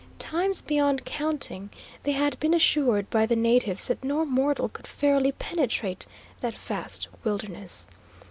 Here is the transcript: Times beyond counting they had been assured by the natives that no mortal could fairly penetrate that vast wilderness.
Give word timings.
Times 0.17 0.61
beyond 0.61 1.05
counting 1.05 1.69
they 2.01 2.13
had 2.13 2.39
been 2.39 2.55
assured 2.55 3.07
by 3.11 3.27
the 3.27 3.35
natives 3.35 3.87
that 3.87 4.03
no 4.03 4.25
mortal 4.25 4.67
could 4.67 4.87
fairly 4.87 5.31
penetrate 5.31 6.07
that 6.39 6.55
vast 6.55 7.07
wilderness. 7.23 7.87